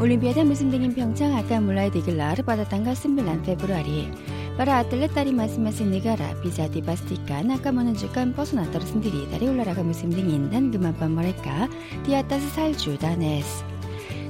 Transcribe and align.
Olimpiade 0.00 0.40
musim 0.48 0.72
dingin 0.72 0.96
Pyeongchang 0.96 1.36
akan 1.44 1.68
mulai 1.68 1.92
digelar 1.92 2.32
pada 2.40 2.64
tanggal 2.64 2.96
9 2.96 3.20
Februari. 3.44 4.08
Para 4.56 4.80
atlet 4.80 5.12
dari 5.12 5.28
masing-masing 5.28 5.92
negara 5.92 6.32
bisa 6.40 6.72
dipastikan 6.72 7.52
akan 7.52 7.84
menunjukkan 7.84 8.32
pesona 8.32 8.64
tersendiri 8.72 9.28
dari 9.28 9.52
olahraga 9.52 9.84
musim 9.84 10.08
dingin 10.08 10.48
dan 10.48 10.72
kemampuan 10.72 11.12
mereka 11.12 11.68
di 12.08 12.16
atas 12.16 12.40
salju 12.56 12.96
dan 12.96 13.20
es. 13.20 13.60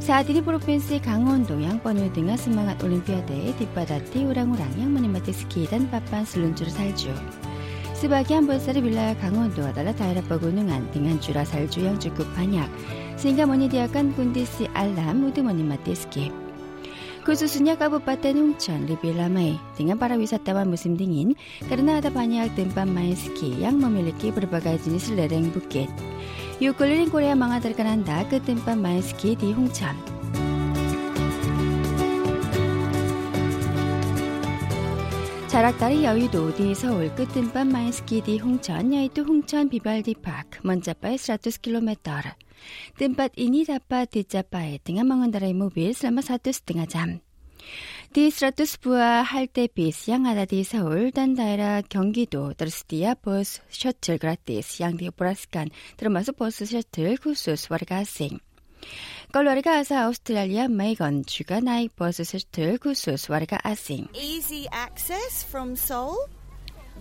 Saat 0.02 0.26
ini 0.26 0.42
Provinsi 0.42 0.98
Gangwon-do 0.98 1.54
yang 1.62 1.78
penuh 1.78 2.10
dengan 2.10 2.34
semangat 2.34 2.82
Olimpiade 2.82 3.54
dipadati 3.54 4.26
orang-orang 4.26 4.74
yang 4.74 4.90
menikmati 4.90 5.30
ski 5.30 5.70
dan 5.70 5.86
papan 5.86 6.26
seluncur 6.26 6.66
salju. 6.66 7.14
Sebagian 7.94 8.42
besar 8.42 8.74
wilayah 8.74 9.14
Gangwon-do 9.22 9.70
adalah 9.70 9.94
daerah 9.94 10.24
pegunungan 10.26 10.82
dengan 10.90 11.14
curah 11.22 11.46
salju 11.46 11.86
yang 11.86 11.94
cukup 11.94 12.26
banyak, 12.34 12.66
sehingga 13.20 13.44
menyediakan 13.44 14.16
kondisi 14.16 14.64
alam 14.72 15.28
untuk 15.28 15.44
menikmati 15.44 15.92
ski. 15.92 16.26
Khususnya 17.20 17.76
Kabupaten 17.76 18.32
Hongcheon 18.32 18.88
lebih 18.88 19.12
ramai 19.12 19.60
dengan 19.76 20.00
para 20.00 20.16
wisatawan 20.16 20.72
musim 20.72 20.96
dingin 20.96 21.36
karena 21.68 22.00
ada 22.00 22.08
banyak 22.08 22.48
tempat 22.56 22.88
main 22.88 23.12
ski 23.12 23.60
yang 23.60 23.76
memiliki 23.76 24.32
berbagai 24.32 24.80
jenis 24.88 25.12
lereng 25.12 25.52
bukit. 25.52 25.92
Yuk 26.64 26.80
keliling 26.80 27.12
Korea 27.12 27.36
mengatakan 27.36 28.00
Anda 28.00 28.24
ke 28.24 28.40
tempat 28.40 28.80
main 28.80 29.04
ski 29.04 29.36
di 29.36 29.52
Hongcheon. 29.52 30.20
자락다리 35.50 36.04
여의도 36.04 36.54
di 36.54 36.76
서울 36.76 37.12
끝은 37.16 37.50
밤 37.50 37.74
마인스키 37.74 38.22
di 38.22 38.38
홍천 38.38 38.92
yaitu 38.94 39.26
홍천 39.26 39.68
비발디 39.68 40.22
파크 40.22 40.60
mencapai 40.62 41.18
100 41.18 41.58
km. 41.58 41.90
Tempat 42.95 43.35
ini 43.37 43.67
dapat 43.67 44.09
dicapai 44.11 44.81
dengan 44.81 45.11
mengendarai 45.11 45.53
mobil 45.53 45.91
selama 45.93 46.23
satu 46.23 46.49
setengah 46.49 46.87
jam. 46.87 47.09
Di 48.15 48.31
100 48.31 48.79
buah 48.79 49.27
halte 49.27 49.67
bis 49.67 50.07
yang 50.07 50.29
ada 50.29 50.47
di 50.47 50.63
Seoul 50.63 51.11
dan 51.11 51.35
daerah 51.35 51.83
경기도 51.83 52.55
tersedia 52.55 53.17
bus 53.19 53.59
shuttle 53.67 54.21
gratis 54.21 54.79
yang 54.79 54.95
dioperasikan 54.95 55.73
termasuk 55.99 56.39
bus 56.39 56.63
shuttle 56.63 57.19
khusus 57.19 57.67
warga 57.67 58.05
asing. 58.05 58.39
Keluarga 59.33 59.81
asal 59.83 60.07
Australia 60.13 60.69
Megan 60.71 61.25
juga 61.27 61.59
naik 61.59 61.97
bus 61.97 62.23
shuttle 62.23 62.79
khusus 62.79 63.27
warga 63.27 63.59
asing. 63.65 64.07
Easy 64.15 64.69
access 64.71 65.43
from 65.43 65.75
Seoul. 65.75 66.29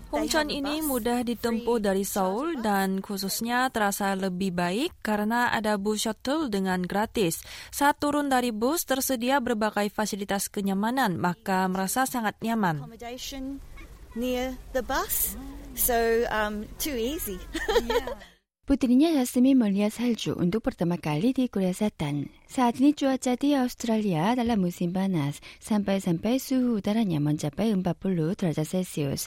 Hongcheon 0.09 0.49
ini 0.49 0.81
mudah 0.81 1.21
ditempuh 1.21 1.77
dari 1.77 2.01
Seoul 2.01 2.65
dan 2.65 2.97
khususnya 2.97 3.69
terasa 3.69 4.17
lebih 4.17 4.57
baik 4.57 5.05
karena 5.05 5.53
ada 5.53 5.77
bus 5.77 6.09
shuttle 6.09 6.49
dengan 6.49 6.81
gratis. 6.81 7.45
Saat 7.69 8.01
turun 8.01 8.25
dari 8.25 8.49
bus 8.49 8.89
tersedia 8.89 9.37
berbagai 9.37 9.93
fasilitas 9.93 10.49
kenyamanan, 10.49 11.21
maka 11.21 11.69
merasa 11.69 12.09
sangat 12.09 12.41
nyaman. 12.41 12.89
Near 14.17 14.57
the 14.73 14.81
bus, 14.81 15.37
so 15.77 16.25
um, 16.33 16.65
too 16.81 16.97
easy. 16.97 17.37
Putrinya 18.69 19.09
Yasmin 19.09 19.57
melihat 19.57 19.97
salju 19.97 20.37
untuk 20.37 20.61
pertama 20.61 21.01
kali 21.01 21.33
di 21.33 21.49
Korea 21.49 21.73
Selatan. 21.73 22.29
Saat 22.45 22.77
ini 22.77 22.93
cuaca 22.93 23.33
di 23.33 23.57
Australia 23.57 24.37
adalah 24.37 24.61
musim 24.61 24.93
panas, 24.93 25.41
sampai-sampai 25.57 26.37
suhu 26.37 26.77
udaranya 26.77 27.17
mencapai 27.17 27.73
40 27.73 27.81
derajat 28.37 28.69
Celcius. 28.69 29.25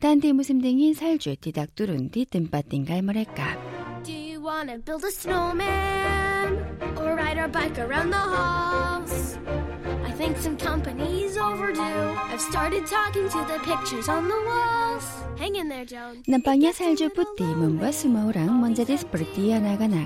Dan 0.00 0.24
di 0.24 0.32
musim 0.32 0.64
dingin 0.64 0.96
salju 0.96 1.36
tidak 1.36 1.76
turun 1.76 2.08
di 2.08 2.24
tempat 2.24 2.72
tinggal 2.72 3.04
mereka. 3.04 3.60
Do 4.08 4.16
you 4.16 4.40
wanna 4.40 4.80
build 4.80 5.04
a 5.04 5.12
snowman 5.12 6.56
or 6.96 7.12
ride 7.12 7.36
our 7.36 7.52
bike 7.52 7.76
around 7.76 8.08
the 8.08 8.24
halls? 8.24 9.27
Think 10.28 10.44
some 10.44 10.60
company's 10.60 11.40
overdue. 11.40 12.12
I've 12.28 12.36
started 12.36 12.84
talking 12.84 13.32
to 13.32 13.40
the 13.48 13.56
pictures 13.64 14.12
on 14.12 14.28
the 14.28 14.36
walls. 14.44 15.08
Hang 15.40 15.56
in 15.56 15.72
there, 15.72 15.88
Joan. 15.88 16.20
Nampaknya 16.28 16.76
salju 16.76 17.08
putih 17.08 17.48
membuat 17.56 17.96
semua 17.96 18.28
orang 18.28 18.52
menjadi 18.60 19.00
seperti 19.00 19.56
anak-anak. 19.56 20.04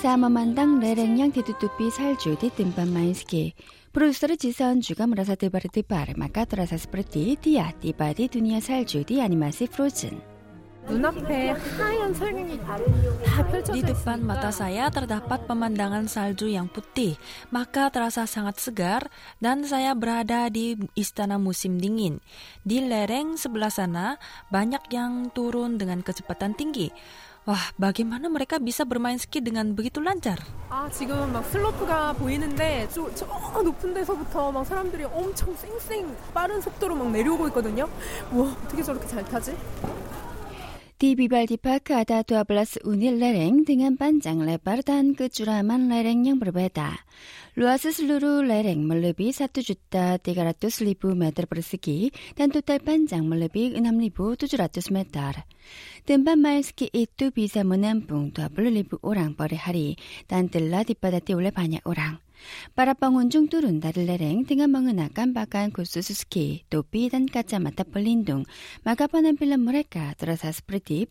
Saat 0.00 0.24
memandang 0.24 0.80
lereng 0.80 1.20
yang 1.20 1.28
ditutupi 1.28 1.92
salju 1.92 2.40
di 2.40 2.48
tempat 2.48 2.88
main 2.88 3.12
ski, 3.12 3.52
Produser 3.92 4.40
Jiseon 4.40 4.80
juga 4.80 5.04
merasa 5.04 5.36
tebar-tebar, 5.36 6.16
maka 6.16 6.48
terasa 6.48 6.80
seperti 6.80 7.36
dia 7.36 7.68
tiba 7.76 8.08
di 8.16 8.24
dunia 8.24 8.64
salju 8.64 9.04
di 9.04 9.20
animasi 9.20 9.68
Frozen. 9.68 10.37
Di 13.71 13.81
depan 13.81 14.19
mata 14.19 14.51
saya 14.51 14.91
terdapat 14.91 15.47
pemandangan 15.47 16.11
salju 16.11 16.51
yang 16.51 16.67
putih, 16.67 17.15
maka 17.55 17.87
terasa 17.87 18.27
sangat 18.27 18.59
segar 18.59 19.07
dan 19.39 19.63
saya 19.63 19.95
berada 19.95 20.51
di 20.51 20.75
istana 20.91 21.39
musim 21.39 21.79
dingin. 21.79 22.19
Di 22.67 22.83
lereng 22.83 23.39
sebelah 23.39 23.71
sana 23.71 24.19
banyak 24.51 24.91
yang 24.91 25.31
turun 25.31 25.79
dengan 25.79 26.03
kecepatan 26.03 26.51
tinggi. 26.51 26.91
Wah, 27.43 27.75
bagaimana 27.75 28.31
mereka 28.31 28.55
bisa 28.55 28.87
bermain 28.87 29.19
ski 29.19 29.43
dengan 29.43 29.75
begitu 29.75 29.99
lancar? 29.99 30.39
아, 30.71 30.87
지금 30.91 31.31
막 31.31 31.43
슬로프가 31.47 32.13
보이는데 32.13 32.87
저, 32.91 33.07
저 33.15 33.27
높은 33.61 33.93
데서부터 33.93 34.51
막 34.51 34.63
사람들이 34.63 35.03
엄청 35.05 35.55
쌩쌩 35.55 36.15
빠른 36.33 36.59
속도로 36.61 36.95
막 36.95 37.11
내려오고 37.11 37.47
있거든요. 37.49 37.87
와, 38.31 38.55
어떻게 38.63 38.83
저렇게 38.83 39.07
잘 39.07 39.23
타지? 39.25 39.55
Di 40.98 41.14
Bibaldi 41.14 41.62
Park 41.62 41.94
ada 41.94 42.26
12 42.26 42.82
unit 42.82 43.14
lereng 43.14 43.62
dengan 43.62 43.94
panjang 43.94 44.42
lebar 44.42 44.82
dan 44.82 45.14
kecuraman 45.14 45.86
lereng 45.86 46.26
yang 46.26 46.42
berbeda. 46.42 47.06
Luas 47.54 47.86
seluruh 47.86 48.42
lereng 48.42 48.82
melebihi 48.82 49.30
1.300.000 49.30 50.18
meter 51.14 51.46
persegi 51.46 52.10
dan 52.34 52.50
total 52.50 52.82
panjang 52.82 53.30
melebihi 53.30 53.78
6.700 53.78 54.90
meter. 54.90 55.46
Tempat 56.02 56.34
main 56.34 56.66
itu 56.90 57.30
bisa 57.30 57.62
menampung 57.62 58.34
20.000 58.34 58.98
orang 59.06 59.38
per 59.38 59.54
hari 59.54 59.94
dan 60.26 60.50
telah 60.50 60.82
dipadati 60.82 61.30
oleh 61.30 61.54
banyak 61.54 61.86
orang. 61.86 62.27
Para 62.74 62.94
pengunjung 62.96 63.46
turun 63.46 63.78
dari 63.78 64.04
lereng 64.04 64.44
dengan 64.44 64.72
mengenakan 64.72 65.36
pakaian 65.36 65.70
khusus 65.70 66.10
ski, 66.12 66.64
topi, 66.72 67.10
dan 67.10 67.28
kacamata 67.28 67.84
pelindung. 67.84 68.44
Maka 68.82 69.06
penampilan 69.06 69.60
mereka 69.60 70.14
terasa 70.18 70.50
seperti 70.50 71.04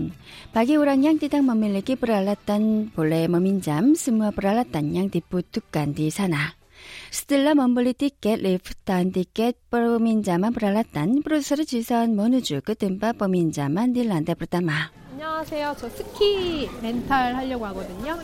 Bagi 0.56 0.76
orang 0.80 1.00
yang 1.04 1.18
tidak 1.20 1.44
memiliki 1.44 1.94
peralatan, 1.96 2.92
boleh 2.92 3.28
meminjam 3.28 3.96
semua 3.96 4.32
peralatan 4.32 4.94
yang 4.94 5.08
dibutuhkan 5.12 5.92
di 5.92 6.12
sana. 6.12 6.56
Setelah 7.10 7.58
membeli 7.58 7.98
tiket 7.98 8.38
lift 8.40 8.78
dan 8.86 9.10
tiket 9.10 9.58
peminjaman 9.72 10.54
peralatan, 10.54 11.26
produser 11.26 11.64
Jisan 11.66 12.14
menuju 12.14 12.62
ke 12.62 12.78
tempat 12.78 13.18
peminjaman 13.18 13.92
di 13.92 14.04
lantai 14.06 14.36
pertama. 14.38 14.92
안녕하세요. 15.18 15.76
저 15.80 15.90
스키 15.90 16.70
렌탈 16.82 17.34
하려고 17.36 17.66
하거든요. 17.66 18.22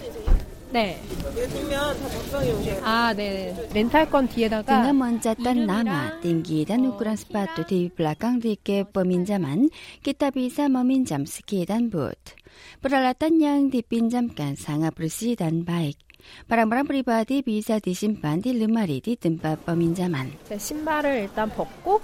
네. 0.71 1.01
요즘면 1.37 1.99
다 1.99 2.09
먹방이 2.09 2.51
오셔요. 2.53 2.85
아, 2.85 3.15
네. 3.15 3.55
렌탈권 3.73 4.29
뒤에다가 4.29 4.83
등은 4.83 4.99
먼저 4.99 5.35
딴 5.35 5.67
남아 5.67 6.21
띵기단 6.21 6.85
우크란 6.85 7.17
스파트 7.17 7.67
디비 7.67 7.95
블라캉도 7.95 8.49
있게 8.49 8.85
범인자만 8.93 9.71
기타비사 10.03 10.69
머민잠 10.69 11.25
스키단 11.25 11.91
부트 11.91 12.39
peralatan 12.83 13.39
yang 13.39 13.61
dipinjamkan 13.71 14.59
sangat 14.59 14.95
bersih 14.95 15.39
dan 15.39 15.63
baik. 15.63 15.99
Barang-barang 16.51 16.85
pribadi 16.85 17.41
bisa 17.41 17.81
disimpan 17.81 18.43
di 18.43 18.53
lemari 18.53 19.01
di 19.01 19.17
tempat 19.17 19.65
peminjaman. 19.65 20.35
제 20.45 20.59
신발을 20.59 21.31
일단 21.31 21.49
벗고 21.51 22.01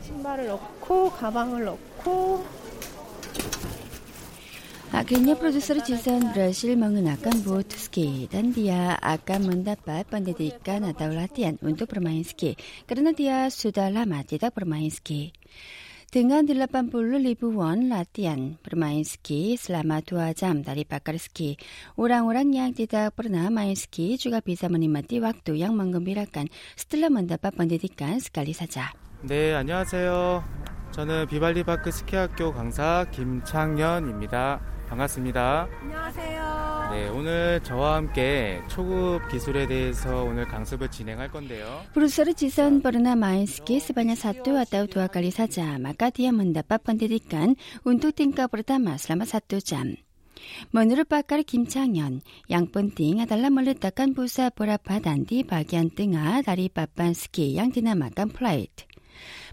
신발을 0.00 0.46
넣고 0.46 1.10
가방을 1.10 1.64
넣고 1.64 2.61
Akhirnya 4.95 5.35
produser 5.35 5.83
Jason 5.83 6.31
berhasil 6.31 6.71
mengenakan 6.79 7.43
boot 7.43 7.67
ski 7.75 8.31
dan 8.31 8.55
dia 8.55 8.95
akan 9.03 9.51
mendapat 9.51 10.07
pendidikan 10.07 10.87
atau 10.87 11.11
latihan 11.11 11.59
untuk 11.59 11.91
bermain 11.91 12.23
ski 12.23 12.55
karena 12.87 13.11
dia 13.11 13.51
sudah 13.51 13.91
lama 13.91 14.23
tidak 14.23 14.55
bermain 14.55 14.87
ski. 14.87 15.35
Dengan 16.07 16.47
80 16.47 16.87
ribu 17.19 17.51
won 17.51 17.91
latihan 17.91 18.55
bermain 18.63 19.03
ski 19.03 19.59
selama 19.59 19.99
2 19.99 20.31
jam 20.39 20.63
dari 20.63 20.87
pakar 20.87 21.19
ski, 21.19 21.59
orang-orang 21.99 22.47
yang 22.55 22.71
tidak 22.71 23.11
pernah 23.11 23.51
main 23.51 23.75
ski 23.75 24.15
juga 24.15 24.39
bisa 24.39 24.71
menikmati 24.71 25.19
waktu 25.19 25.59
yang 25.59 25.75
menggembirakan 25.75 26.47
setelah 26.79 27.11
mendapat 27.11 27.51
pendidikan 27.51 28.23
sekali 28.23 28.55
saja. 28.55 28.95
네, 29.27 29.51
안녕하세요. 29.51 30.47
저는 30.91 31.27
비발리 31.27 31.63
파크 31.63 31.91
스키학교 31.91 32.53
강사 32.53 33.05
김창현입니다. 33.11 34.70
반갑습니다. 34.92 35.68
안녕하세요. 35.80 36.90
네, 36.92 37.08
오늘 37.08 37.60
저와 37.62 37.96
함께 37.96 38.60
초급 38.68 39.26
기술에 39.30 39.66
대해서 39.66 40.24
오늘 40.24 40.44
강습을 40.46 40.90
진행할 40.90 41.30
건데요. 41.30 41.82
프로서르 41.94 42.34
지선 42.34 42.82
버르나 42.82 43.16
마인스키 43.16 43.80
스바냐 43.80 44.14
사투 44.14 44.58
아따우 44.58 44.88
도아칼리 44.88 45.30
사자 45.30 45.78
마카디아 45.78 46.32
문다빠 46.32 46.76
펀데디깐 46.76 47.56
운투 47.84 48.12
띵까 48.12 48.48
버르다 48.48 48.78
마슬라마 48.78 49.24
사투 49.24 49.62
잠. 49.62 49.96
머누르 50.72 51.04
빠까르 51.04 51.42
김창현, 51.44 52.20
양번띵 52.50 53.20
아달라 53.20 53.48
멀르따깐 53.48 54.12
부사 54.12 54.50
보라파 54.50 54.98
단디 54.98 55.44
바기안 55.44 55.90
띵아 55.94 56.42
다리 56.42 56.68
빠빤스키 56.68 57.56
양디나 57.56 57.94
마깐 57.94 58.28
플라이트. 58.28 58.84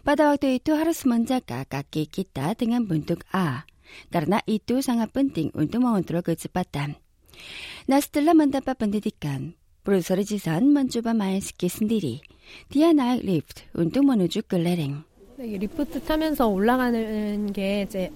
바다왁도 0.04 0.48
이또 0.48 0.76
하루스 0.76 1.08
먼저 1.08 1.40
까까끼 1.40 2.08
끼따 2.08 2.54
등한 2.56 2.88
문득 2.88 3.20
아. 3.32 3.64
Karena 4.10 4.44
itu 4.50 4.82
sangat 4.82 5.14
penting 5.14 5.54
untuk 5.58 5.86
mengontrol 5.86 6.22
kecepatan. 6.22 6.98
Nah 7.88 8.00
setelah 8.00 8.36
mendapat 8.36 8.76
pendidikan, 8.76 9.56
Profesor 9.86 10.20
Jisan 10.22 10.76
mencoba 10.76 11.16
main 11.16 11.40
ski 11.40 11.72
sendiri. 11.72 12.22
Dia 12.70 12.92
naik 12.92 13.22
lift 13.24 13.58
untuk 13.74 14.06
menuju 14.06 14.46
ke 14.46 14.58
lereng. 14.60 15.08
네, 15.40 15.58
리프트 15.58 16.04
타면서 16.04 16.48
올라가는 16.48 17.54
게 17.54 17.84
이제 17.84 18.12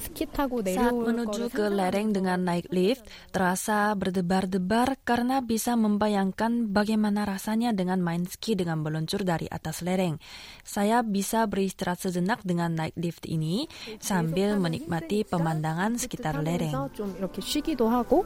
스키 0.00 0.24
타고 0.24 0.64
Saat 0.64 0.96
내려올 0.96 1.12
menuju 1.12 1.52
거를 1.52 1.54
ke 1.54 1.64
lereng 1.68 2.08
dengan 2.16 2.40
naik 2.40 2.72
lift, 2.72 3.04
terasa 3.30 3.92
berdebar-debar 3.92 4.96
karena 5.04 5.44
bisa 5.44 5.76
membayangkan 5.76 6.72
bagaimana 6.72 7.28
rasanya 7.28 7.76
dengan 7.76 8.00
main 8.00 8.24
ski 8.24 8.56
dengan 8.56 8.80
meluncur 8.80 9.22
dari 9.22 9.44
atas 9.52 9.84
lereng. 9.84 10.16
Saya 10.64 11.04
bisa 11.04 11.44
beristirahat 11.44 12.00
sejenak 12.00 12.40
dengan 12.42 12.72
naik 12.72 12.96
lift 12.96 13.28
ini 13.28 13.68
sambil 14.00 14.56
menikmati 14.56 15.28
pemandangan 15.28 16.00
sekitar 16.00 16.40
lereng. 16.40 16.72
타면서 16.72 16.96
좀 16.96 17.14
이렇게 17.20 17.44
쉬기도 17.44 17.88
하고 17.92 18.24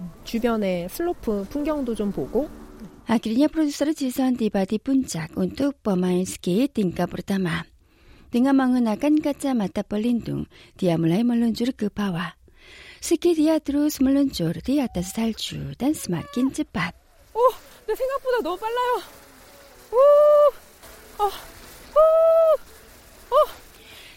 음, 0.00 0.10
주변에 0.24 0.88
슬로프 0.88 1.46
풍경도 1.52 1.94
좀 1.94 2.10
보고 2.10 2.48
Akhirnya 3.08 3.48
produser 3.48 3.96
Jisan 3.96 4.36
tiba 4.36 4.68
di 4.68 4.76
puncak 4.76 5.32
untuk 5.40 5.80
pemain 5.80 6.28
ski 6.28 6.68
tingkat 6.68 7.08
pertama. 7.08 7.64
Dengan 8.32 8.60
menggunakan 8.60 9.24
kacamata 9.24 9.80
pelindung, 9.84 10.52
dia 10.76 11.00
mulai 11.00 11.24
meluncur 11.24 11.72
ke 11.72 11.88
bawah. 11.88 12.36
Ski 13.00 13.32
dia 13.32 13.56
terus 13.62 14.02
meluncur 14.04 14.58
di 14.60 14.82
atas 14.82 15.16
salju 15.16 15.72
dan 15.78 15.94
semakin 15.96 16.52
cepat. 16.52 16.92
오, 17.32 17.40
내 17.86 17.94
생각보다 17.94 18.42
너무 18.42 18.58
빨라요. 18.58 18.92
오, 19.92 19.96
어, 19.96 21.24
오, 21.24 21.51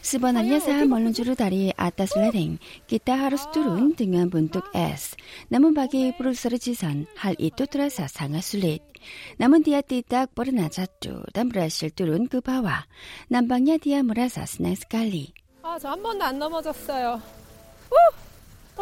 Sebenarnya 0.06 0.57
saat 0.57 0.89
meluncur 0.89 1.38
dari 1.38 1.69
atas 1.78 2.18
lereng, 2.18 2.57
kita 2.89 3.18
harus 3.18 3.45
turun 3.54 3.94
dengan 3.94 4.28
bentuk 4.28 4.66
S. 4.74 5.13
Namun 5.54 5.78
bagi 5.78 6.10
produser 6.18 6.57
Jisan, 6.57 7.06
hal 7.22 7.38
itu 7.38 7.69
terasa 7.69 8.10
sangat 8.10 8.42
sulit. 8.42 8.81
Namun 9.38 9.62
dia 9.62 9.86
tidak 9.86 10.33
pernah 10.33 10.69
jatuh 10.69 11.25
dan 11.33 11.50
berhasil 11.50 11.94
turun 11.94 12.25
ke 12.25 12.42
bawah. 12.42 12.86
Nampaknya 13.30 13.78
dia 13.78 14.01
merasa 14.01 14.45
senang 14.50 14.78
sekali. 14.78 15.33
아, 15.62 15.78
저 15.78 15.94
한 15.94 16.01
번도 16.01 16.25
안 16.25 16.39
넘어졌어요. 16.39 17.22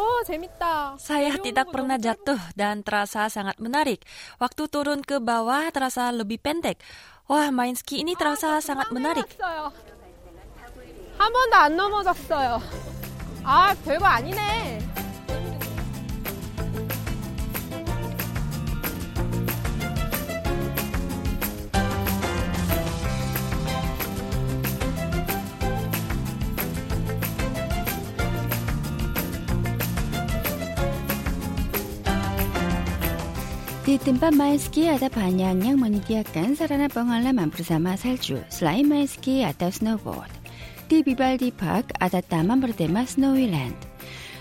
어, 0.00 0.24
재밌다. 0.24 0.96
Saya 0.96 1.34
내려오는 1.34 1.44
tidak 1.44 1.66
거 1.68 1.72
pernah 1.76 1.98
너무 2.00 2.06
jatuh 2.08 2.40
dan 2.56 2.80
terasa 2.80 3.28
sangat 3.28 3.60
menarik. 3.60 4.00
Waktu 4.40 4.70
turun 4.72 5.04
ke 5.04 5.20
bawah 5.20 5.68
terasa 5.74 6.08
lebih 6.14 6.40
pendek. 6.40 6.80
Wah, 7.28 7.52
main 7.52 7.76
ski 7.76 8.00
ini 8.00 8.16
terasa 8.16 8.58
sangat 8.64 8.88
menarik. 8.90 9.28
한 11.17 11.33
번도 11.33 11.55
안 11.55 11.75
넘어졌어요. 11.75 12.61
아, 13.43 13.75
별거 13.85 14.05
아니네. 14.05 14.95
Ada 34.95 35.11
banyak 35.11 35.67
yang 35.67 35.75
menyediakan 35.75 36.55
sarana 36.55 36.87
pengalaman 36.87 37.51
bersama 37.51 37.99
salju 37.99 38.39
selain 38.47 38.87
main 38.87 39.11
ski 39.11 39.43
atau 39.43 39.67
snowboard. 39.67 40.44
Di 40.85 41.01
Vivaldi 41.01 41.49
Park 41.49 41.97
ada 41.97 42.21
taman 42.21 42.61
bertema 42.61 43.01
Snowyland. 43.09 43.73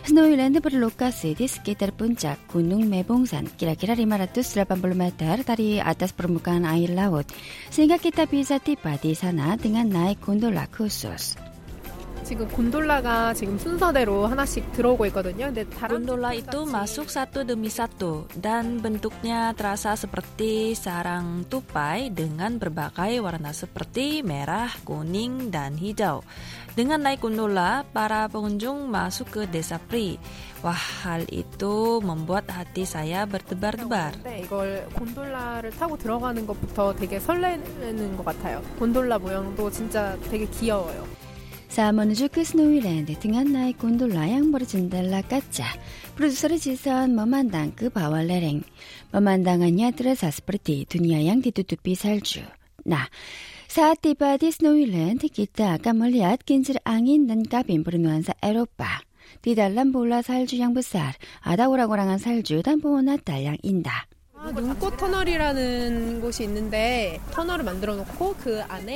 Snowyland 0.04 0.60
berlokasi 0.60 1.32
di 1.32 1.48
sekitar 1.48 1.96
puncak 1.96 2.36
Gunung 2.52 2.84
Mebongsan, 2.84 3.48
kira-kira 3.56 3.96
580 3.96 4.68
meter 4.92 5.40
dari 5.40 5.80
atas 5.80 6.12
permukaan 6.12 6.68
air 6.68 6.92
laut, 6.92 7.24
sehingga 7.72 7.96
kita 7.96 8.28
bisa 8.28 8.60
tiba 8.60 9.00
di 9.00 9.16
sana 9.16 9.56
dengan 9.56 9.88
naik 9.88 10.20
gondola 10.20 10.68
khusus. 10.68 11.53
지금 12.24 12.48
곤돌라가 12.48 13.34
지금 13.34 13.58
순서대로 13.58 14.26
하나씩 14.26 14.72
들어오고 14.72 15.06
있거든요. 15.06 15.52
근데 15.52 15.64
Gondola 15.84 16.32
itu 16.32 16.64
masuk 16.64 17.12
satu 17.12 17.44
demi 17.44 17.68
satu 17.68 18.24
dan 18.40 18.80
bentuknya 18.80 19.52
terasa 19.52 19.92
seperti 19.92 20.72
sarang 20.72 21.44
tupai 21.46 22.08
dengan 22.08 22.56
berbagai 22.56 23.20
warna 23.20 23.52
seperti 23.52 24.24
merah, 24.24 24.72
kuning, 24.88 25.52
dan 25.52 25.76
hijau. 25.76 26.24
Dengan 26.74 27.06
naik 27.06 27.22
gondola, 27.22 27.86
para 27.94 28.26
pengunjung 28.26 28.90
masuk 28.90 29.30
ke 29.30 29.42
desa 29.46 29.78
Pri. 29.78 30.18
Wah, 30.64 30.74
hal 31.04 31.28
itu 31.30 32.00
membuat 32.02 32.50
hati 32.50 32.82
saya 32.88 33.28
berdebar-debar. 33.28 34.24
네, 34.24 34.42
이걸 34.42 34.88
곤돌라를 34.96 35.70
타고 35.76 35.94
들어가는 35.94 36.42
것부터 36.48 36.96
되게 36.96 37.20
설레는 37.20 38.16
것 38.16 38.24
같아요. 38.24 38.64
곤돌라 38.80 39.20
모양도 39.20 39.70
진짜 39.70 40.16
되게 40.32 40.48
귀여워요. 40.50 41.04
사모는주 41.74 42.28
크스노이랜드 42.28 43.18
등한나의 43.18 43.72
곤돌라 43.72 44.30
양보르 44.30 44.64
진달라 44.64 45.20
까짜. 45.22 45.64
프로듀서를 46.14 46.60
지선 46.60 47.16
머만당 47.16 47.72
그 47.74 47.90
바왈레랭. 47.90 48.62
머만당한 49.10 49.80
야드라 49.80 50.14
사스프르티 50.14 50.86
두니아양 50.88 51.42
디뚜뚜삐 51.42 51.96
살주. 51.96 52.42
나. 52.84 53.08
사티바 53.66 54.36
디스노이랜드 54.36 55.26
기타 55.26 55.76
까멀리 55.78 56.24
앗긴질 56.24 56.76
앙인 56.84 57.26
난까 57.26 57.64
빈부르누안사 57.64 58.34
에로빠. 58.40 59.00
디달란 59.42 59.90
볼라 59.90 60.22
살주 60.22 60.60
양부살. 60.60 61.14
아다오라고랑한 61.40 62.18
살주 62.18 62.62
담보나 62.62 63.16
달양인다. 63.16 64.06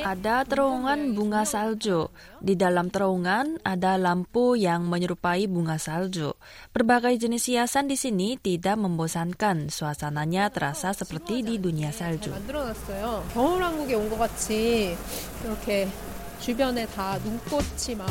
Ada 0.04 0.36
terowongan 0.48 1.00
bunga 1.12 1.42
salju. 1.44 2.08
Di 2.40 2.54
dalam 2.56 2.88
terowongan 2.88 3.60
ada 3.60 4.00
lampu 4.00 4.56
yang 4.56 4.88
menyerupai 4.88 5.44
bunga 5.44 5.76
salju. 5.76 6.32
Berbagai 6.72 7.20
jenis 7.20 7.44
hiasan 7.52 7.92
di 7.92 7.96
sini 8.00 8.40
tidak 8.40 8.80
membosankan. 8.80 9.68
Suasananya 9.68 10.48
terasa 10.48 10.96
seperti 10.96 11.44
di 11.44 11.60
dunia 11.60 11.92
salju. 11.92 12.32
만들어놨어요. 12.32 13.28
겨울왕국에 13.36 13.94
온 13.94 14.08
것 14.08 14.16
같이 14.18 14.96
이렇게 15.44 15.86
주변에 16.40 16.86
다 16.86 17.18
눈꽃이 17.20 17.94
막 18.00 18.08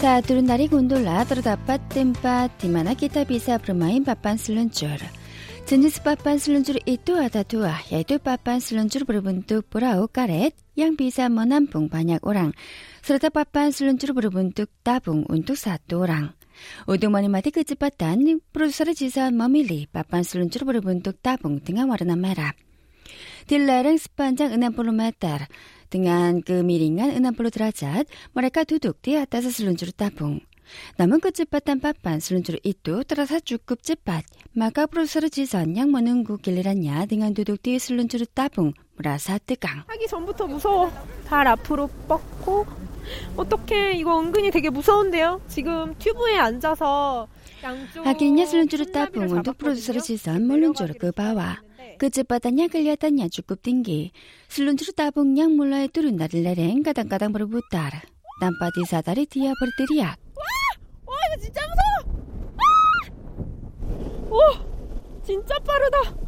Saat 0.00 0.32
turun 0.32 0.48
dari 0.48 0.64
gondola 0.64 1.28
terdapat 1.28 1.76
tempat 1.92 2.48
di 2.56 2.72
mana 2.72 2.96
kita 2.96 3.28
bisa 3.28 3.60
bermain 3.60 4.00
papan 4.00 4.40
seluncur. 4.40 4.96
Jenis 5.68 6.00
papan 6.00 6.40
seluncur 6.40 6.80
itu 6.88 7.20
ada 7.20 7.44
dua, 7.44 7.76
yaitu 7.92 8.16
papan 8.16 8.64
seluncur 8.64 9.04
berbentuk 9.04 9.68
perahu 9.68 10.08
karet 10.08 10.56
yang 10.72 10.96
bisa 10.96 11.28
menampung 11.28 11.92
banyak 11.92 12.16
orang, 12.24 12.56
serta 13.04 13.28
papan 13.28 13.76
seluncur 13.76 14.16
berbentuk 14.16 14.72
tabung 14.80 15.28
untuk 15.28 15.60
satu 15.60 16.08
orang. 16.08 16.32
Untuk 16.88 17.12
menikmati 17.12 17.52
kecepatan, 17.52 18.40
produser 18.56 18.96
bisa 18.96 19.28
memilih 19.28 19.84
papan 19.92 20.24
seluncur 20.24 20.64
berbentuk 20.64 21.20
tabung 21.20 21.60
dengan 21.60 21.92
warna 21.92 22.16
merah. 22.16 22.56
딜라랑 23.50 23.96
스판장 23.96 24.52
은한폴로 24.52 24.92
마따르 24.92 25.44
등한 25.90 26.42
그 26.42 26.52
미링한 26.52 27.10
은한폴로 27.10 27.50
드라잣 27.50 28.06
머레카 28.32 28.62
두둑 28.62 29.02
디아 29.02 29.24
따서 29.24 29.50
슬룬주로 29.50 29.90
따봉 29.90 30.38
남은 30.98 31.18
끝집 31.18 31.50
바탄 31.50 31.80
빠빤 31.80 32.20
슬룬주로 32.20 32.60
이뚜 32.62 33.02
따라서 33.08 33.40
주급 33.40 33.82
집밭 33.82 34.22
마카브로서로 34.52 35.30
지선양 35.30 35.90
머는 35.90 36.22
구 36.22 36.36
길리란야 36.36 37.06
등한 37.06 37.34
두둑 37.34 37.60
디 37.60 37.80
슬룬주로 37.80 38.24
따봉 38.34 38.72
무라사 38.94 39.38
뜨강 39.38 39.82
하기 39.88 40.06
전부터 40.06 40.46
무서워. 40.46 40.92
발 41.26 41.48
앞으로 41.48 41.88
뻗고. 42.06 42.66
어떻게 43.36 43.94
이거 43.94 44.20
은근히 44.20 44.52
되게 44.52 44.70
무서운데요? 44.70 45.40
지금 45.48 45.96
튜브에 45.98 46.36
앉아서 46.36 47.26
양쪽 47.64 48.06
하긴 48.06 48.38
예슬룬주로 48.38 48.92
따봉 48.92 49.24
운동 49.24 49.54
프로듀서로 49.54 50.00
지선 50.00 50.46
몰룬주로 50.46 50.94
그 51.00 51.10
바와 51.10 51.58
Akhirnya 51.99 51.99
seluncur 51.99 52.23
tabung 52.25 52.45
untuk 52.45 52.55
produser 52.55 52.55
season 52.55 52.55
meluncur 52.55 52.55
ke 52.55 52.55
bawah. 52.55 52.55
Kecepatannya 52.55 52.65
kelihatannya 52.71 53.27
cukup 53.31 53.57
tinggi. 53.61 54.01
Seluncur 54.47 54.89
tabung 54.95 55.31
yang 55.35 55.51
mulai 55.55 55.85
turun 55.91 56.15
dari 56.15 56.39
lereng 56.41 56.79
kadang-kadang 56.83 57.31
berputar. 57.35 57.93
Tanpa 58.35 58.67
disadari 58.75 59.23
dia 59.27 59.51
berteriak. 59.55 60.19
Wah, 60.35 60.71
wah, 61.07 61.23
이거 61.31 61.35
진짜 61.39 61.61
무서워. 61.67 61.95
와, 64.31 64.39
진짜 65.23 65.59
빠르다. 65.59 66.25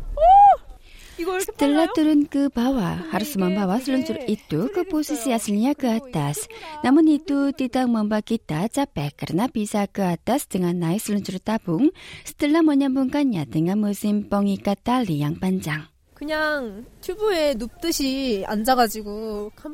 setelah 1.23 1.87
turun 1.95 2.27
ke 2.27 2.51
bawah, 2.51 2.99
harus 3.15 3.39
membawa 3.39 3.79
seluncur 3.79 4.19
itu 4.27 4.71
ke 4.71 4.83
posisi 4.87 5.31
aslinya 5.31 5.73
ke 5.79 5.89
atas. 5.89 6.51
Namun 6.83 7.07
itu 7.07 7.55
tidak 7.55 7.87
membuat 7.87 8.27
kita 8.27 8.67
capek 8.67 9.15
karena 9.15 9.47
bisa 9.47 9.87
ke 9.87 10.03
atas 10.03 10.51
dengan 10.51 10.79
naik 10.79 11.03
seluncur 11.03 11.39
tabung 11.39 11.91
setelah 12.27 12.61
menyambungkannya 12.67 13.47
dengan 13.47 13.79
mesin 13.83 14.27
pengikat 14.27 14.83
tali 14.83 15.23
yang 15.23 15.39
panjang. 15.39 15.93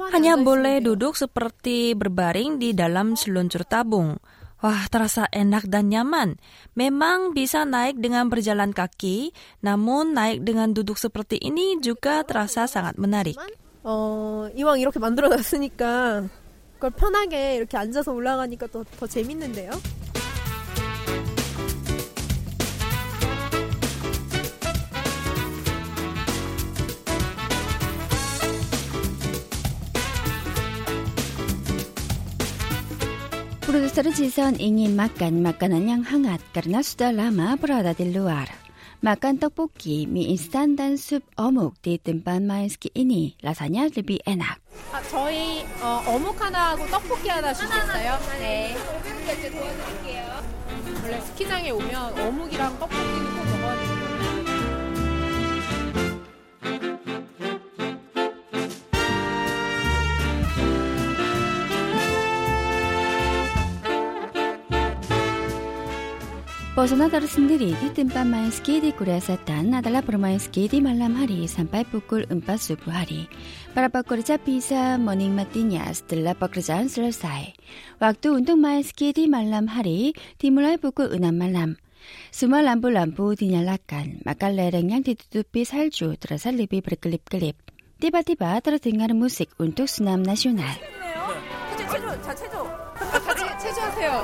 Hanya 0.09 0.35
boleh 0.41 0.77
duduk 0.81 1.13
seperti 1.13 1.93
berbaring 1.93 2.57
di 2.57 2.73
dalam 2.73 3.21
seluncur 3.21 3.69
tabung. 3.69 4.17
Wah, 4.64 4.88
terasa 4.88 5.28
enak 5.28 5.68
dan 5.68 5.92
nyaman. 5.92 6.40
Memang 6.80 7.36
bisa 7.36 7.68
naik 7.68 8.00
dengan 8.00 8.32
berjalan 8.32 8.72
kaki, 8.72 9.36
namun 9.60 10.16
naik 10.16 10.48
dengan 10.48 10.72
duduk 10.72 10.96
seperti 10.96 11.36
ini 11.36 11.84
juga 11.84 12.24
terasa 12.24 12.64
sangat 12.64 12.96
menarik. 12.96 13.36
어, 13.84 14.48
이왕 14.56 14.80
이렇게 14.80 15.00
만들어놨으니까 15.00 16.24
그걸 16.76 16.92
편하게 16.92 17.56
이렇게 17.56 17.76
앉아서 17.76 18.14
올라가니까 18.14 18.68
더, 18.68 18.84
더 18.84 19.08
재밌는데요. 19.08 19.72
Produser 33.68 34.08
Jason 34.12 34.60
ingin 34.60 34.94
makan 34.94 35.40
makanan 35.40 35.88
yang 35.88 36.04
hangat 36.04 36.44
karena 36.52 36.84
sudah 36.84 37.16
lama 37.16 37.56
berada 37.56 37.96
di 37.96 38.12
luar. 38.12 38.52
Makan 39.04 39.36
tteokbokki, 39.36 40.08
mie 40.08 40.32
instan 40.32 40.80
dan 40.80 40.96
sup 40.96 41.28
omuk 41.36 41.76
di 41.84 42.00
tempat 42.00 42.40
main 42.40 42.72
ski 42.72 42.88
ini 42.96 43.36
rasanya 43.44 43.92
lebih 43.92 44.24
enak. 44.24 44.64
아, 44.92 45.02
저희 45.12 45.66
어, 45.82 46.04
어묵 46.08 46.40
하나 46.40 46.72
하고 46.72 46.86
떡볶이 46.88 47.28
하나 47.30 47.54
주시겠어요? 47.54 48.20
네. 48.40 48.76
이제 49.38 49.52
도와드릴게요. 49.52 50.24
원래 51.04 51.20
스키장에 51.22 51.70
오면 51.72 52.20
어묵이랑 52.20 52.80
떡볶이는 52.80 53.36
꼭 53.36 53.47
Pesona 66.78 67.06
tersendiri 67.06 67.78
di 67.78 67.90
tempat 67.94 68.26
main 68.26 68.50
ski 68.50 68.82
di 68.82 68.90
Korea 68.90 69.22
Selatan 69.22 69.78
adalah 69.78 70.02
bermain 70.02 70.42
ski 70.42 70.66
di 70.66 70.82
malam 70.82 71.14
hari 71.14 71.46
sampai 71.46 71.86
pukul 71.86 72.26
4 72.26 72.42
subuh 72.42 72.90
hari. 72.90 73.30
Para 73.78 73.94
pekerja 73.94 74.42
bisa 74.42 74.98
menikmatinya 74.98 75.86
setelah 75.94 76.34
pekerjaan 76.34 76.90
selesai. 76.90 77.54
Waktu 78.02 78.28
untuk 78.42 78.58
main 78.58 78.82
ski 78.82 79.14
di 79.14 79.30
malam 79.30 79.70
hari 79.70 80.18
dimulai 80.42 80.82
pukul 80.82 81.14
6 81.14 81.22
malam. 81.30 81.78
Semua 82.34 82.66
lampu-lampu 82.66 83.38
dinyalakan, 83.38 84.26
maka 84.26 84.50
lereng 84.50 84.90
yang 84.90 85.06
ditutupi 85.06 85.64
salju 85.64 86.18
terasa 86.18 86.50
lebih 86.50 86.82
berkelip-kelip. 86.82 87.56
Tiba-tiba 88.02 88.58
terdengar 88.66 89.14
musik 89.14 89.54
untuk 89.62 89.86
senam 89.86 90.26
nasional. 90.26 90.74
체조, 91.74 92.00
체조, 92.00 92.22
자 92.22 92.36
체조. 92.36 92.56
같이 93.26 93.58
체조하세요. 93.60 94.24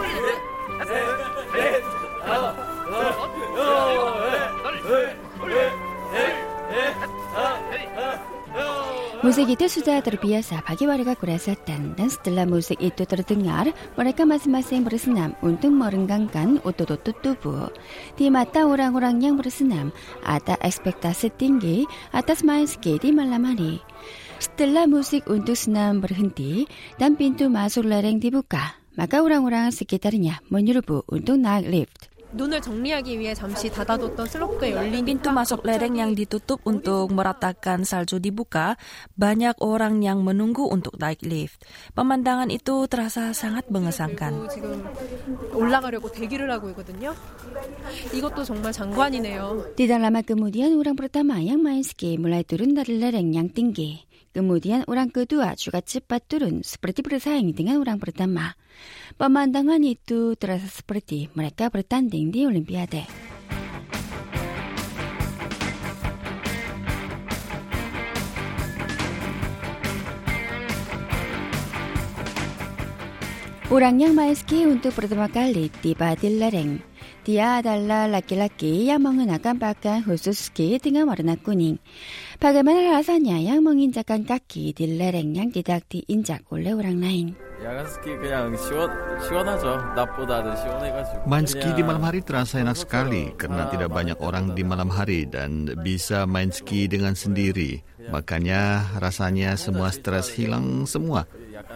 Musik 9.25 9.49
itu 9.49 9.66
sudah 9.66 10.04
terbiasa 10.04 10.61
bagi 10.69 10.85
warga 10.85 11.16
Korea 11.16 11.40
Selatan 11.40 11.97
dan 11.97 12.12
setelah 12.12 12.45
musik 12.45 12.76
itu 12.76 13.09
terdengar, 13.09 13.73
mereka 13.97 14.28
masing-masing 14.28 14.85
bersenam 14.85 15.33
untuk 15.40 15.73
merenggangkan 15.73 16.61
otot-otot 16.61 17.16
tubuh. 17.25 17.73
Di 18.21 18.28
mata 18.28 18.69
orang-orang 18.69 19.25
yang 19.25 19.40
bersenam, 19.40 19.97
ada 20.28 20.61
ekspektasi 20.61 21.33
tinggi 21.40 21.88
atas 22.12 22.45
main 22.45 22.69
ski 22.69 23.00
di 23.00 23.16
malam 23.16 23.49
hari. 23.49 23.81
Setelah 24.45 24.85
musik 24.85 25.25
untuk 25.25 25.57
senam 25.57 26.04
berhenti 26.04 26.69
dan 27.00 27.16
pintu 27.16 27.49
masuk 27.49 27.88
lereng 27.88 28.21
dibuka, 28.21 28.76
maka 28.95 29.25
orang-orang 29.25 29.73
sekitarnya 29.73 30.45
menyerbu 30.52 31.09
untuk 31.11 31.40
naik 31.40 31.66
lift. 31.66 32.13
눈을 32.35 32.61
정리하기 32.61 33.19
위해 33.19 33.33
잠시 33.35 33.71
닫아뒀던 33.71 34.26
슬로프가 34.26 34.71
열리니까 34.71 35.07
Pintu 35.07 35.31
masuk 35.31 35.62
lereng 35.62 35.95
yang 35.95 36.11
ditutup 36.19 36.59
untuk 36.67 37.07
meratakan 37.14 37.87
salju 37.87 38.19
dibuka, 38.19 38.75
banyak 39.14 39.55
orang 39.62 40.03
yang 40.03 40.26
menunggu 40.26 40.67
untuk 40.67 40.99
naik 40.99 41.23
lift. 41.23 41.62
Pemandangan 41.95 42.50
itu 42.50 42.91
terasa 42.91 43.31
sangat 43.31 43.71
mengesankan. 43.71 44.50
지금 44.50 44.83
올라가려고 45.55 46.11
대기를 46.11 46.50
하고 46.50 46.69
있거든요. 46.75 47.14
이것도 48.12 48.43
정말 48.43 48.75
장관이네요. 48.75 49.79
Tidak 49.79 49.99
lama 50.03 50.26
kemudian 50.26 50.75
orang 50.75 50.99
pertama 50.99 51.38
yang 51.38 51.62
main 51.62 51.87
ski 51.87 52.19
mulai 52.19 52.43
turun 52.43 52.75
dari 52.75 52.99
lereng 52.99 53.31
yang 53.31 53.49
tinggi. 53.55 54.03
Kemudian 54.35 54.83
orang 54.91 55.14
kedua 55.14 55.55
juga 55.55 55.79
cepat 55.79 56.26
turun 56.26 56.67
seperti 56.67 57.07
bersaing 57.07 57.55
dengan 57.55 57.79
orang 57.79 58.03
pertama. 58.03 58.59
Pemandangan 59.14 59.78
itu 59.87 60.35
terasa 60.35 60.66
seperti 60.66 61.30
mereka 61.38 61.71
bertanding 61.71 62.35
di 62.35 62.50
Olimpiade. 62.50 63.06
Orang 73.71 74.02
yang 74.02 74.18
main 74.18 74.35
ski 74.35 74.66
untuk 74.66 74.94
pertama 74.99 75.30
kali 75.30 75.71
tiba 75.78 76.18
di 76.18 76.35
lereng. 76.35 76.83
Dia 77.23 77.62
adalah 77.62 78.11
laki-laki 78.11 78.90
yang 78.90 79.06
mengenakan 79.06 79.62
pakaian 79.62 80.02
khusus 80.02 80.50
ski 80.50 80.78
dengan 80.83 81.06
warna 81.06 81.38
kuning. 81.38 81.78
Bagaimana 82.42 82.99
rasanya 82.99 83.38
yang 83.38 83.62
menginjakkan 83.62 84.26
kaki 84.26 84.75
di 84.75 84.99
lereng 84.99 85.38
yang 85.38 85.54
tidak 85.54 85.87
diinjak 85.87 86.42
oleh 86.50 86.75
orang 86.75 86.99
lain? 86.99 87.54
야간 87.63 87.88
스키 87.92 88.16
그냥 88.16 88.56
시원 88.56 88.88
시원하죠. 89.28 89.75
낮보다는 89.96 90.56
시원해가지고. 90.56 91.28
Main 91.28 91.44
ski 91.44 91.75
di 91.75 91.84
그냥 91.84 91.84
malam 91.84 92.04
hari 92.08 92.24
terasa 92.24 92.63
enak 92.63 92.80
sekali 92.80 93.36
karena 93.36 93.68
tidak 93.68 93.92
banyak 93.92 94.16
orang 94.24 94.56
di 94.56 94.63
malam 94.63 94.88
hari 94.88 95.28
dan 95.28 95.68
bisa 95.84 96.24
main 96.24 96.56
ski 96.56 96.88
dengan 96.88 97.20
sendiri. 97.20 97.84
Makanya 98.10 98.96
rasanya 99.04 99.60
semua 99.60 99.92
stres 99.92 100.32
hilang 100.32 100.88
semua. 100.88 101.28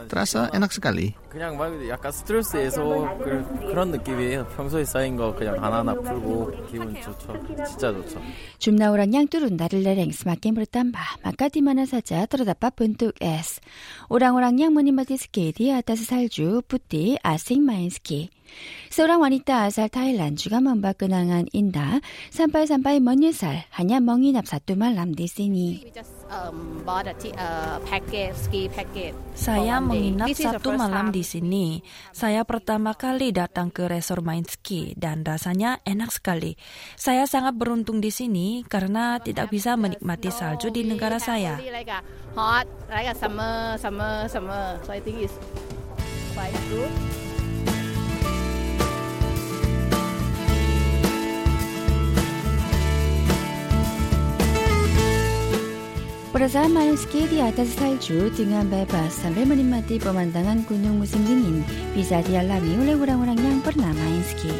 terasa 0.08 0.50
enak 0.54 0.72
sekali. 0.72 1.14
그냥 1.28 1.56
막 1.56 1.70
약간 1.88 2.10
스트레스 2.12 2.56
해소 2.56 3.06
그, 3.18 3.44
그런 3.68 3.90
느낌이에요. 3.90 4.46
평소에 4.56 4.84
쌓인 4.84 5.16
거 5.16 5.34
그냥 5.34 5.62
하나하나 5.62 5.94
풀고 5.94 6.66
기분 6.70 6.94
좋죠. 7.00 7.34
진짜 7.66 7.92
좋죠. 7.92 8.20
줌나오란 8.58 9.14
양뚜룬 9.14 9.56
나를레 9.56 9.94
랭스마게 9.94 10.52
물담바 10.52 10.98
마카디마나 11.22 11.86
사자 11.86 12.26
들어다빠 12.26 12.70
분뚝 12.70 13.14
S 13.20 13.60
오랑오랑 14.08 14.60
양모니 14.60 14.92
마디스케디 14.92 15.72
아타스 15.72 16.04
살주 16.04 16.62
뿌띠 16.68 17.18
아싱 17.22 17.64
마인스키 17.64 18.30
Seorang 18.88 19.20
wanita 19.20 19.68
asal 19.68 19.92
Thailand 19.92 20.40
juga 20.40 20.58
membawa 20.64 20.96
kenangan 20.96 21.46
indah 21.52 22.00
sampai-sampai 22.32 22.98
menyesal 22.98 23.68
hanya 23.76 24.00
menginap 24.00 24.48
satu 24.48 24.74
malam 24.74 25.12
di 25.12 25.28
sini. 25.28 25.84
Um, 26.28 26.82
Saya 29.36 29.80
menginap 29.84 30.28
satu 30.32 30.74
malam 30.74 31.12
di 31.12 31.22
sini. 31.22 31.84
Saya 32.16 32.42
pertama 32.48 32.96
kali 32.96 33.30
datang 33.30 33.68
ke 33.68 33.86
resort 33.86 34.24
main 34.24 34.44
ski 34.48 34.96
dan 34.96 35.22
rasanya 35.22 35.84
enak 35.84 36.10
sekali. 36.10 36.56
Saya 36.96 37.28
sangat 37.28 37.54
beruntung 37.60 38.00
di 38.00 38.08
sini 38.08 38.64
karena 38.64 39.20
tidak 39.20 39.52
bisa 39.52 39.76
menikmati 39.76 40.32
salju 40.32 40.72
di 40.72 40.88
negara 40.88 41.20
saya. 41.20 41.60
Hot, 42.38 42.66
like 42.88 43.10
summer, 43.18 43.74
summer, 43.80 44.30
summer. 44.30 44.78
So 44.86 44.94
I 44.94 45.00
think 45.00 45.26
it's 45.26 45.34
quite 46.38 46.54
good. 46.70 47.27
Perasaan 56.28 56.76
ski 56.92 57.24
di 57.24 57.40
atas 57.40 57.72
salju 57.72 58.28
dengan 58.36 58.68
bebas 58.68 59.16
sambil 59.16 59.48
menikmati 59.48 59.96
pemandangan 59.96 60.60
gunung 60.68 61.00
musim 61.00 61.24
dingin 61.24 61.64
bisa 61.96 62.20
dialami 62.20 62.76
oleh 62.84 63.00
orang-orang 63.00 63.40
yang 63.40 63.58
pernah 63.64 63.88
main 63.96 64.20
ski. 64.20 64.52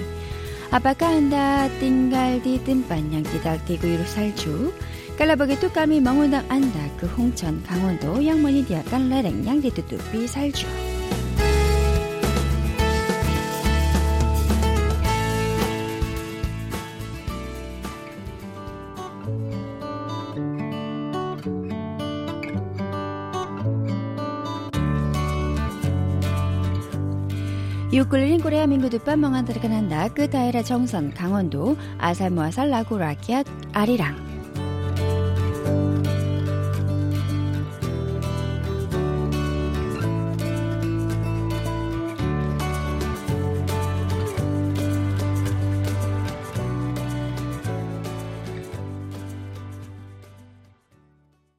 Apakah 0.73 1.21
Anda 1.21 1.69
tinggal 1.77 2.41
di 2.41 2.57
tempat 2.65 3.05
yang 3.13 3.21
tidak 3.37 3.61
diguyur 3.69 4.01
salju? 4.09 4.73
Kalau 5.21 5.37
begitu 5.37 5.69
kami 5.69 6.01
mengundang 6.01 6.49
Anda 6.49 6.89
ke 6.97 7.05
Hongcheon, 7.05 7.61
Gangwon-do 7.69 8.17
yang 8.17 8.41
menyediakan 8.41 9.13
lereng 9.13 9.45
yang 9.45 9.61
ditutupi 9.61 10.25
salju. 10.25 10.88
이웃굴린 27.91 28.43
고레아민구두 28.43 28.99
빤 28.99 29.21
멍한 29.21 29.47
다르간 29.47 29.73
한다. 29.73 30.09
끄다에라 30.09 30.63
정선 30.63 31.15
강원도 31.15 31.77
아사모아살 31.97 32.69
라고 32.69 32.99
라키아 32.99 33.45
아리랑. 33.73 34.28